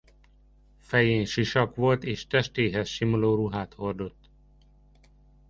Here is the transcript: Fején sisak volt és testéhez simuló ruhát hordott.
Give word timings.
Fején 0.77 1.25
sisak 1.25 1.75
volt 1.75 2.03
és 2.03 2.27
testéhez 2.27 2.87
simuló 2.89 3.35
ruhát 3.35 3.73
hordott. 3.73 4.29